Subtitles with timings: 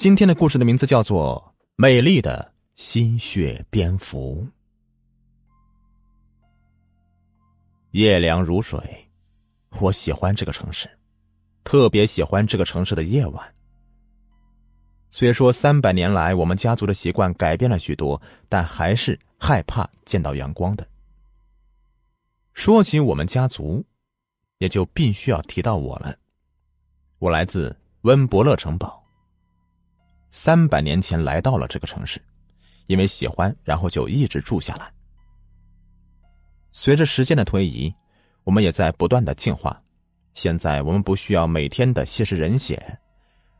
[0.00, 4.42] 今天的故事的名字叫做《美丽的心血蝙蝠》。
[7.90, 8.80] 夜凉如水，
[9.78, 10.88] 我喜欢这个城市，
[11.64, 13.54] 特别喜欢这个城市的夜晚。
[15.10, 20.88] 虽说三百年来我们家族的习惯改变了许多，但还是害怕见到阳光的。
[22.54, 23.84] 说起我们家族，
[24.60, 26.16] 也就必须要提到我了。
[27.18, 28.98] 我来自温伯勒城堡。
[30.30, 32.22] 三百年前来到了这个城市，
[32.86, 34.90] 因为喜欢，然后就一直住下来。
[36.70, 37.92] 随着时间的推移，
[38.44, 39.78] 我们也在不断的进化。
[40.32, 42.98] 现在我们不需要每天的吸食人血，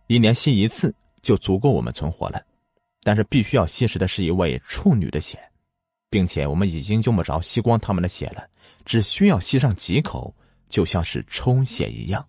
[0.07, 2.41] 一年吸一次就足够我们存活了。
[3.03, 5.39] 但是必须要吸食的是一位处女的血，
[6.09, 8.47] 并且我们已经用不着吸光他们的血了，
[8.85, 10.33] 只需要吸上几口，
[10.69, 12.25] 就像是抽血一样。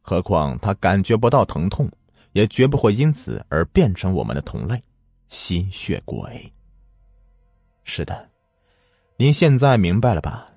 [0.00, 1.90] 何况他感觉不到疼痛。
[2.34, 4.82] 也绝不会因此而变成我们的同类，
[5.28, 6.52] 吸血鬼。
[7.84, 8.28] 是的，
[9.16, 10.48] 您现在明白了吧？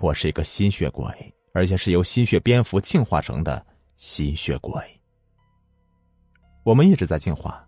[0.00, 1.06] 我是一个吸血鬼，
[1.54, 3.64] 而且是由吸血蝙蝠进化成的
[3.96, 4.74] 吸血鬼。
[6.62, 7.66] 我们一直在进化，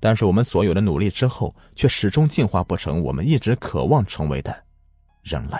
[0.00, 4.64] 但是我们所有的努力之后，却始终进化不成我们一直渴望成为的
[5.22, 5.58] 人类。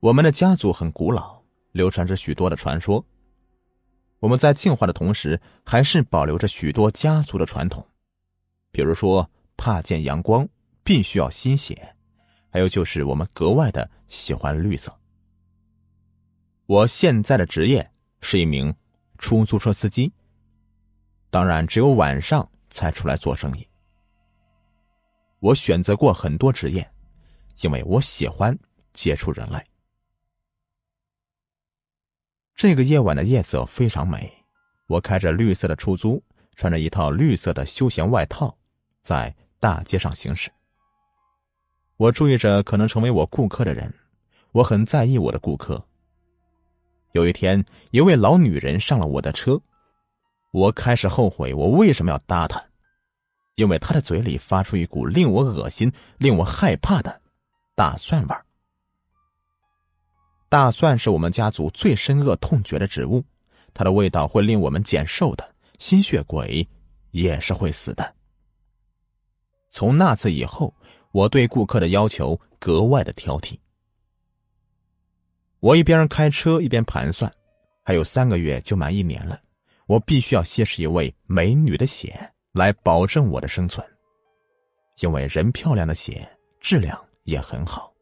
[0.00, 1.38] 我们的家族很古老，
[1.72, 3.04] 流传着许多的传说。
[4.20, 7.86] 我们在进化的同时，还是保留着许多家族的传统，
[8.72, 10.48] 比如说怕见阳光，
[10.82, 11.94] 必须要吸血，
[12.50, 14.92] 还有就是我们格外的喜欢绿色。
[16.66, 17.88] 我现在的职业
[18.20, 18.74] 是一名
[19.18, 20.12] 出租车司机，
[21.30, 23.66] 当然只有晚上才出来做生意。
[25.38, 26.90] 我选择过很多职业，
[27.62, 28.58] 因为我喜欢
[28.92, 29.64] 接触人类。
[32.58, 34.28] 这个夜晚的夜色非常美，
[34.88, 36.20] 我开着绿色的出租，
[36.56, 38.52] 穿着一套绿色的休闲外套，
[39.00, 40.50] 在大街上行驶。
[41.98, 43.94] 我注意着可能成为我顾客的人，
[44.50, 45.80] 我很在意我的顾客。
[47.12, 49.56] 有一天，一位老女人上了我的车，
[50.50, 52.60] 我开始后悔我为什么要搭她，
[53.54, 57.22] 因为她的嘴里发出一股令我恶心、令我害怕的
[57.76, 58.44] 大蒜味儿。
[60.48, 63.22] 大蒜是我们家族最深恶痛绝的植物，
[63.74, 65.46] 它的味道会令我们减寿的，
[65.78, 66.66] 吸血鬼
[67.10, 68.14] 也是会死的。
[69.68, 70.74] 从那次以后，
[71.12, 73.58] 我对顾客的要求格外的挑剔。
[75.60, 77.30] 我一边开车一边盘算，
[77.84, 79.38] 还有三个月就满一年了，
[79.86, 83.86] 我必须要吸食一位美女的血来保证我的生存，
[85.00, 86.26] 因为人漂亮的血
[86.58, 87.92] 质量也很好。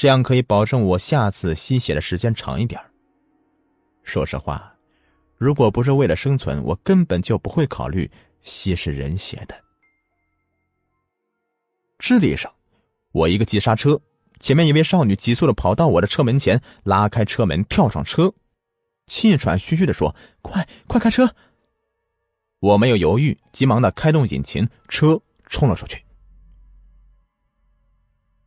[0.00, 2.80] 这样可以保证我下次吸血的时间长一点。
[4.02, 4.74] 说实话，
[5.36, 9.54] 如果不是为了生存，我根本就不会考虑吸食人血的。
[11.98, 12.50] 智力上，
[13.12, 14.00] 我一个急刹车，
[14.40, 18.32] 前面一位少女急速的跑到我的车门前，拉开车门跳上车，
[19.06, 21.34] 气喘吁吁的说：“快快开车！”
[22.60, 26.02] 我没有犹豫，急忙的开动引擎，车冲了出去。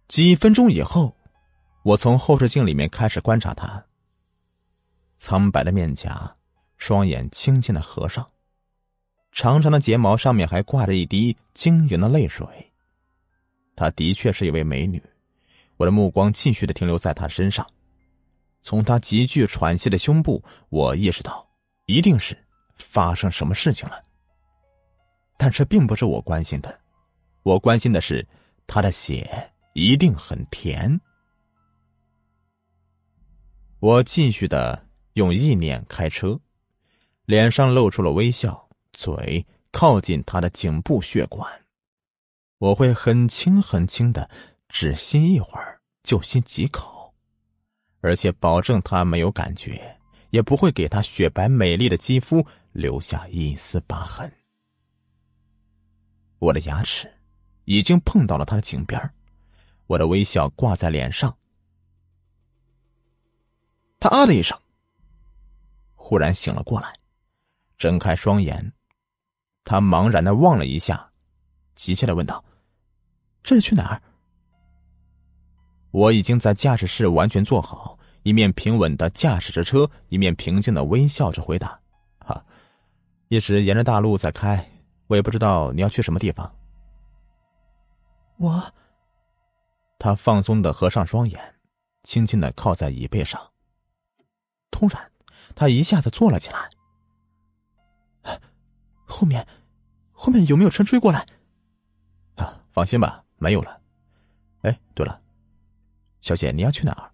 [0.07, 1.15] 几分钟以后。
[1.83, 3.83] 我从后视镜里面开始观察他。
[5.17, 6.33] 苍白的面颊，
[6.77, 8.25] 双眼轻轻的合上，
[9.33, 12.47] 长长的睫毛上面还挂着一滴晶莹的泪水。
[13.75, 15.03] 她的确是一位美女，
[15.75, 17.65] 我的目光继续的停留在她身上。
[18.61, 21.45] 从她急剧喘息的胸部，我意识到
[21.85, 22.37] 一定是
[22.75, 24.01] 发生什么事情了。
[25.35, 26.79] 但这并不是我关心的，
[27.43, 28.25] 我关心的是
[28.67, 30.97] 她的血一定很甜。
[33.83, 36.39] 我继续的用意念开车，
[37.25, 41.51] 脸上露出了微笑，嘴靠近他的颈部血管。
[42.59, 44.29] 我会很轻很轻的，
[44.69, 47.13] 只吸一会儿就吸几口，
[47.99, 54.31] 而且保证他没有感觉，也不会给他雪白美丽的肌肤留下一丝疤痕。
[56.39, 57.11] 我的牙齿
[57.65, 58.97] 已经碰到了他的颈边，
[59.87, 61.35] 我的微笑挂在脸上。
[64.03, 64.59] 他啊的一声，
[65.95, 66.93] 忽然醒了过来，
[67.77, 68.73] 睁开双眼，
[69.63, 71.09] 他茫然的望了一下，
[71.73, 72.43] 急切的问道
[73.43, 74.01] ：“这是去哪儿？”
[75.91, 81.79] 我已经在驾驶室完全坐好，一面平稳的驾驶着车，一面平静的微笑着回答
[82.19, 82.45] ：“哈，
[83.29, 84.69] 一直沿着大路在开，
[85.07, 86.53] 我也不知道你要去什么地方。”
[88.35, 88.61] 我，
[89.97, 91.39] 他放松的合上双眼，
[92.03, 93.39] 轻轻的靠在椅背上。
[94.73, 95.11] 突然，
[95.55, 96.67] 他一下子坐了起来。
[99.05, 99.47] 后面，
[100.11, 101.23] 后面有没有车追过来？
[102.33, 103.79] 啊，放心吧，没有了。
[104.63, 105.21] 哎，对了，
[106.19, 107.11] 小姐，你要去哪儿？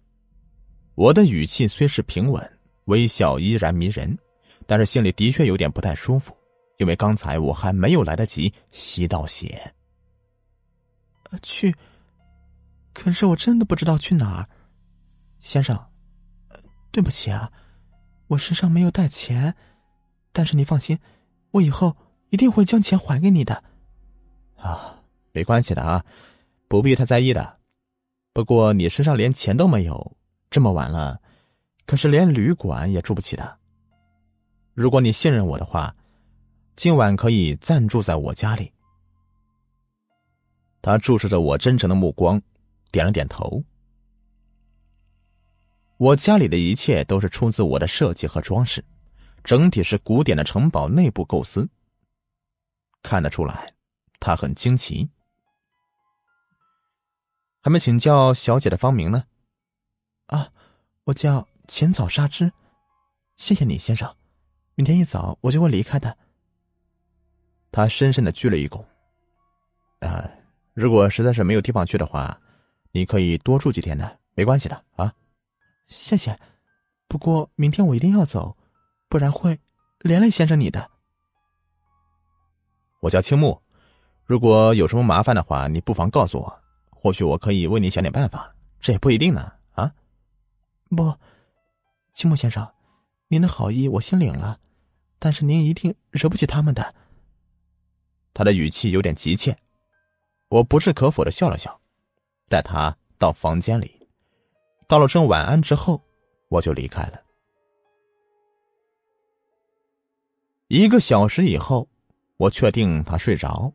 [0.94, 4.18] 我的语气虽是平稳，微笑依然迷人，
[4.66, 6.34] 但是心里的确有点不太舒服，
[6.78, 9.74] 因为刚才我还没有来得及吸到血。
[11.42, 11.74] 去，
[12.94, 14.48] 可是我真的不知道去哪儿，
[15.38, 15.78] 先生，
[16.90, 17.50] 对不起啊，
[18.26, 19.54] 我身上没有带钱，
[20.32, 20.98] 但是你放心，
[21.52, 21.96] 我以后
[22.30, 23.62] 一定会将钱还给你的。
[24.56, 25.02] 啊，
[25.32, 26.04] 没关系的啊，
[26.68, 27.58] 不必太在意的。
[28.32, 30.16] 不过你身上连钱都没有，
[30.50, 31.20] 这么晚了，
[31.86, 33.58] 可是连旅馆也住不起的。
[34.74, 35.94] 如果你信任我的话，
[36.76, 38.72] 今晚可以暂住在我家里。
[40.82, 42.40] 他注视着我真诚的目光，
[42.90, 43.62] 点了点头。
[46.00, 48.82] 我家里的一切都是出自我的设计和装饰，
[49.44, 51.68] 整体是古典的城堡内部构思。
[53.02, 53.74] 看得出来，
[54.18, 55.10] 他很惊奇。
[57.60, 59.24] 还没请教小姐的芳名呢。
[60.28, 60.50] 啊，
[61.04, 62.50] 我叫浅草纱织，
[63.36, 64.16] 谢谢你，先生。
[64.76, 66.16] 明天一早我就会离开的。
[67.70, 68.82] 他深深的鞠了一躬。
[69.98, 70.26] 啊。
[70.72, 72.40] 如果实在是没有地方去的话，
[72.90, 75.14] 你可以多住几天的，没关系的啊。
[75.90, 76.38] 谢谢，
[77.06, 78.56] 不过明天我一定要走，
[79.08, 79.58] 不然会
[79.98, 80.90] 连累先生你的。
[83.00, 83.60] 我叫青木，
[84.24, 86.60] 如果有什么麻烦的话，你不妨告诉我，
[86.90, 89.52] 或许我可以为你想点办法，这也不一定呢。
[89.72, 89.92] 啊，
[90.88, 91.14] 不，
[92.12, 92.66] 青木先生，
[93.28, 94.60] 您的好意我心领了，
[95.18, 96.94] 但是您一定惹不起他们的。
[98.32, 99.58] 他的语气有点急切。
[100.48, 101.80] 我不置可否的笑了笑，
[102.48, 103.99] 带他到房间里，
[104.90, 106.02] 道了声晚安之后，
[106.48, 107.20] 我就离开了。
[110.66, 111.88] 一个小时以后，
[112.38, 113.72] 我确定他睡着，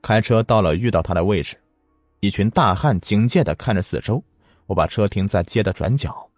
[0.00, 1.60] 开车到了遇到他的位置，
[2.20, 4.22] 一群大汉警戒的看着四周。
[4.66, 6.30] 我把车停在街的转角，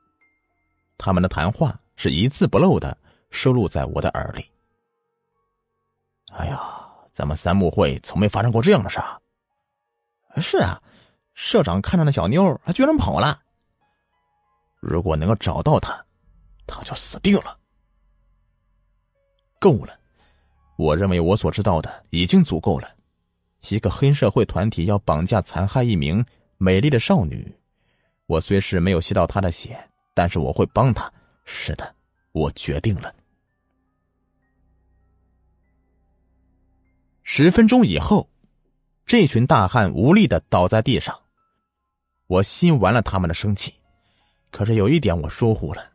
[0.97, 2.97] 他们的谈话是一字不漏的
[3.29, 4.43] 收录在我的耳里。
[6.33, 6.67] 哎呀，
[7.13, 9.21] 咱们三木会从没发生过这样的事儿。
[10.41, 10.81] 是啊，
[11.35, 13.43] 社长看着那小妞，还居然跑了。
[14.81, 16.05] 如果能够找到他，
[16.67, 17.59] 他就死定了。
[19.59, 19.99] 够了，
[20.77, 22.89] 我认为我所知道的已经足够了。
[23.69, 26.25] 一个黑社会团体要绑架残害一名
[26.57, 27.53] 美丽的少女，
[28.27, 29.79] 我虽是没有吸到她的血，
[30.15, 31.13] 但是我会帮他。
[31.45, 31.95] 是的，
[32.33, 33.15] 我决定了。
[37.23, 38.29] 十分钟以后。
[39.07, 41.19] 这群大汉无力的倒在地上，
[42.27, 43.73] 我吸完了他们的生气，
[44.51, 45.93] 可是有一点我疏忽了，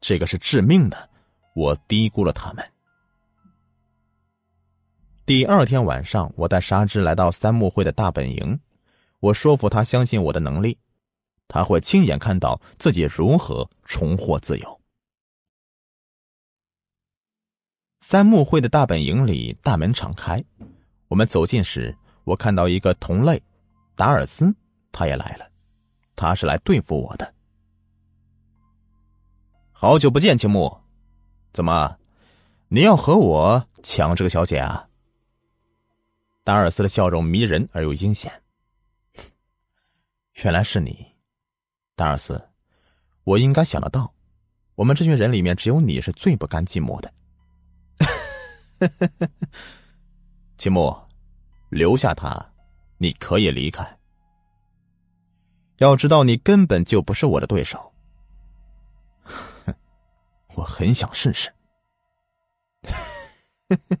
[0.00, 1.10] 这个是致命的，
[1.54, 2.64] 我低估了他们。
[5.26, 8.60] 第二天晚上，我带沙织来到三木会的大本营，
[9.20, 10.78] 我说服他相信我的能力，
[11.48, 14.80] 他会亲眼看到自己如何重获自由。
[18.00, 20.44] 三木会的大本营里，大门敞开。
[21.08, 23.42] 我们走近时，我看到一个同类，
[23.96, 24.54] 达尔斯，
[24.92, 25.50] 他也来了，
[26.14, 27.33] 他是来对付我的。
[29.76, 30.80] 好久不见，青木，
[31.52, 31.98] 怎么，
[32.68, 34.88] 你要和我抢这个小姐啊？
[36.44, 38.32] 达尔斯的笑容迷人而又阴险。
[40.42, 41.04] 原来是你，
[41.96, 42.42] 达尔斯，
[43.24, 44.14] 我应该想得到，
[44.76, 47.12] 我们这群人里面只有你是最不甘寂寞的。
[50.56, 50.96] 青木。
[51.70, 52.52] 留下他，
[52.98, 53.84] 你可以离开。
[55.78, 57.93] 要知道，你根本就不是我的对手。
[60.54, 61.50] 我很想试试。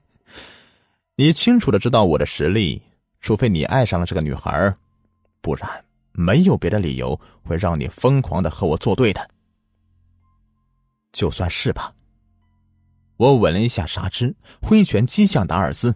[1.16, 2.82] 你清楚的知道我的实力，
[3.20, 4.74] 除非你爱上了这个女孩，
[5.40, 9.30] 不然没有别的理由会让你疯狂的和我作对的。
[11.12, 11.94] 就算是吧。
[13.16, 15.94] 我吻了一下沙织，挥拳击向达尔斯。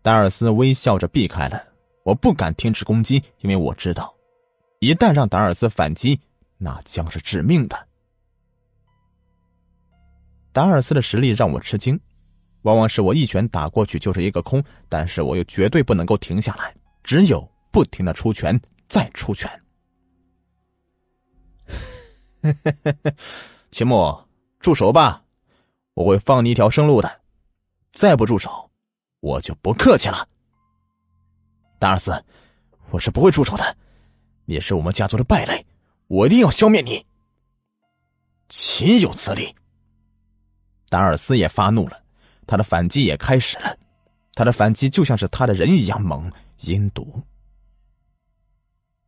[0.00, 1.62] 达尔斯微笑着避开了，
[2.02, 4.12] 我不敢停止攻击，因为我知道，
[4.80, 6.18] 一旦让达尔斯反击，
[6.56, 7.88] 那将是致命的。
[10.52, 11.98] 达尔斯的实力让我吃惊，
[12.62, 19.50] 往往是我一拳打过去就是一个空，但是我又绝对不能够停下来，只有不停的出拳，再出拳。
[23.70, 24.14] 秦牧，
[24.60, 25.24] 住手吧，
[25.94, 27.20] 我会放你一条生路的，
[27.92, 28.70] 再不住手。
[29.20, 30.28] 我就不客气了，
[31.78, 32.12] 达尔斯，
[32.90, 33.76] 我是不会出手的。
[34.44, 35.64] 你是我们家族的败类，
[36.08, 37.06] 我一定要消灭你。
[38.48, 39.54] 岂有此理！
[40.92, 41.98] 达尔斯也发怒了，
[42.46, 43.78] 他的反击也开始了。
[44.34, 46.30] 他的反击就像是他的人一样猛、
[46.60, 47.22] 阴毒。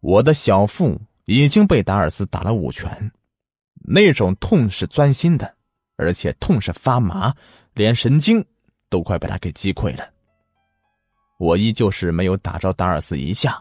[0.00, 3.12] 我的小腹已经被达尔斯打了五拳，
[3.74, 5.54] 那种痛是钻心的，
[5.96, 7.34] 而且痛是发麻，
[7.74, 8.42] 连神经
[8.88, 10.10] 都快被他给击溃了。
[11.38, 13.60] 我依旧是没有打着达尔斯一下。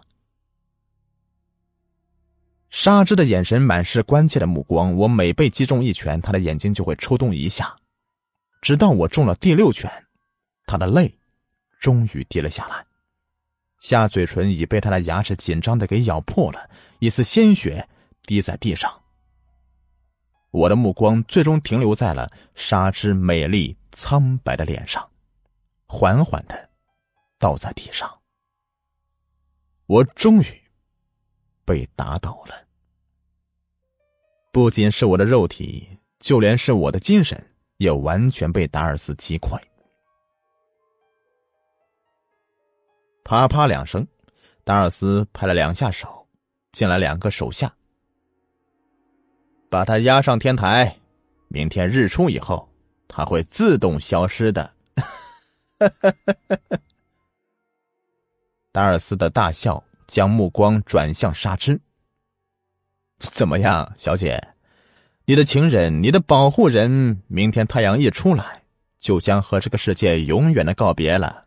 [2.70, 7.76] 沙之的眼神满是关切的目光，我每被击中一拳，他的眼睛就会抽动一下，
[8.64, 9.92] 直到我中了第六拳，
[10.66, 11.20] 他的泪
[11.82, 12.86] 终于滴了下来。
[13.80, 17.86] 下嘴唇已被他的牙齿紧张的给咬破了，一丝鲜血
[18.22, 18.90] 滴在地上。
[20.50, 25.12] 我的目光最终停留在了沙之美丽苍白的脸上，
[25.86, 26.70] 缓缓的
[27.38, 28.10] 倒在地上。
[29.88, 30.62] 我终于
[31.66, 32.66] 被打倒了，
[34.54, 39.60] 不仅是我的肉体，就连是我的精神也完全被达尔斯击溃。
[43.24, 44.06] 啪啪两声，
[44.64, 46.28] 达尔斯拍了两下手，
[46.72, 47.74] 进来两个手下，
[49.70, 50.98] 把他押上天台。
[51.48, 52.68] 明天日出以后，
[53.08, 54.74] 他会自动消失的。
[58.72, 61.80] 达尔斯的大笑，将目光转向沙之。
[63.20, 64.53] 怎么样，小姐？
[65.26, 68.64] 你的情人，你的保护人，明天太阳一出来，
[69.00, 71.46] 就将和这个世界永远的告别了。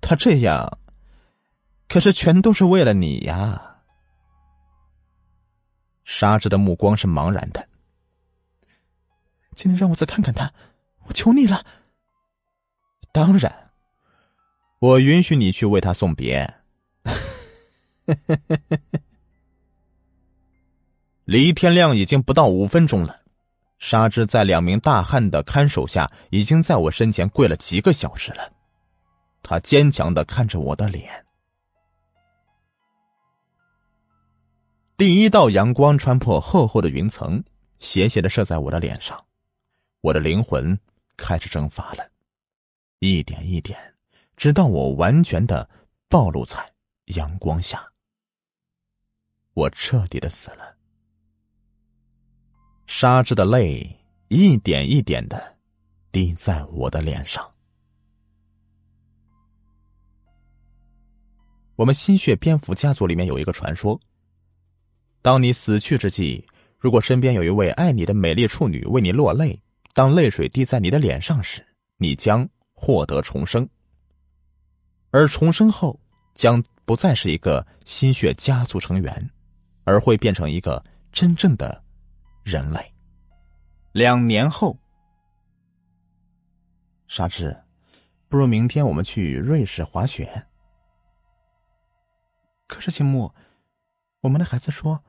[0.00, 0.78] 他这样。
[1.88, 3.76] 可是，全都是为了你呀！
[6.04, 7.68] 沙之的目光是茫然的。
[9.54, 10.52] 今天让我再看看他，
[11.04, 11.64] 我求你了。
[13.12, 13.70] 当然，
[14.80, 16.54] 我允许你去为他送别。
[21.26, 23.20] 离天亮已经不到五分钟了，
[23.78, 28.52] 沙之在两名大汉的看守下，已经在我身前跪了几个小时了。
[29.42, 31.26] 他坚强的看着我的脸。
[34.96, 37.42] 第一道阳光穿破厚厚的云层，
[37.80, 39.20] 斜斜的射在我的脸上，
[40.02, 40.78] 我的灵魂
[41.16, 42.08] 开始蒸发了，
[43.00, 43.76] 一点一点，
[44.36, 45.68] 直到我完全的
[46.08, 46.56] 暴露在
[47.06, 47.84] 阳光下。
[49.54, 50.75] 我彻底的死了。
[52.86, 55.56] 沙之的泪一点一点的
[56.12, 57.44] 滴在我的脸上。
[61.74, 64.00] 我们吸血蝙蝠家族里面有一个传说。
[65.20, 66.42] 当你死去之际，
[66.78, 69.60] 如果身边有一位爱你的美丽处女为你落泪，
[69.92, 71.66] 当泪水滴在你的脸上时，
[71.98, 73.68] 你将获得重生。
[75.10, 75.98] 而重生后，
[76.34, 79.30] 将不再是一个吸血家族成员，
[79.84, 81.82] 而会变成一个真正的
[82.46, 82.94] 人类。
[83.90, 84.78] 两年后，
[87.08, 87.60] 沙之，
[88.28, 90.46] 不如明天我们去瑞士滑雪。
[92.68, 93.34] 可是青木，
[94.20, 95.02] 我们的孩子说。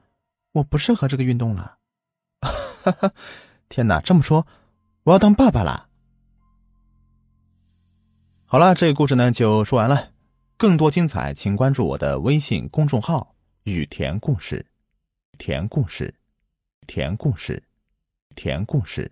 [0.53, 1.77] 我不适合这个运动了，
[3.69, 4.01] 天哪！
[4.01, 4.47] 这么说，
[5.03, 5.87] 我要当爸爸了。
[8.45, 10.13] 好了，这个故事呢就说完了。
[10.55, 14.65] 更多精彩，请关注我的微信公众号“雨田故事”。
[15.33, 16.15] 雨田故事，
[16.87, 17.61] 田故事，
[18.33, 19.11] 田故事。